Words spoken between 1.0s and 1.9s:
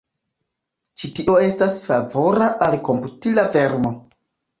Ĉi tio estas